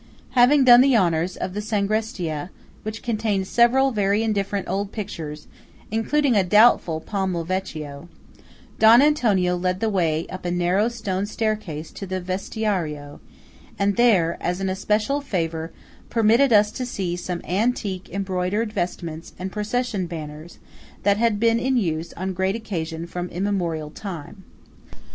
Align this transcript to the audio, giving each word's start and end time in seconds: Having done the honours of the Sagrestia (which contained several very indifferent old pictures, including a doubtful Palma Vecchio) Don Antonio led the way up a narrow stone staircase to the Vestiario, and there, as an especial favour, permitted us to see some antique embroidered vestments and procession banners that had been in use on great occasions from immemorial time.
Having 0.31 0.63
done 0.63 0.81
the 0.81 0.97
honours 0.97 1.37
of 1.37 1.53
the 1.53 1.61
Sagrestia 1.61 2.49
(which 2.81 3.03
contained 3.03 3.45
several 3.45 3.91
very 3.91 4.23
indifferent 4.23 4.67
old 4.67 4.91
pictures, 4.91 5.45
including 5.91 6.35
a 6.35 6.43
doubtful 6.43 6.99
Palma 6.99 7.43
Vecchio) 7.45 8.09
Don 8.79 8.99
Antonio 9.03 9.55
led 9.55 9.79
the 9.79 9.91
way 9.91 10.25
up 10.29 10.43
a 10.43 10.49
narrow 10.49 10.87
stone 10.89 11.27
staircase 11.27 11.91
to 11.91 12.07
the 12.07 12.19
Vestiario, 12.19 13.19
and 13.77 13.95
there, 13.95 14.39
as 14.41 14.59
an 14.59 14.69
especial 14.69 15.21
favour, 15.21 15.71
permitted 16.09 16.51
us 16.51 16.71
to 16.71 16.83
see 16.83 17.15
some 17.15 17.39
antique 17.45 18.09
embroidered 18.09 18.73
vestments 18.73 19.33
and 19.37 19.51
procession 19.51 20.07
banners 20.07 20.57
that 21.03 21.17
had 21.17 21.39
been 21.39 21.59
in 21.59 21.77
use 21.77 22.11
on 22.13 22.33
great 22.33 22.55
occasions 22.55 23.07
from 23.11 23.27
immemorial 23.29 23.91
time. 23.91 24.43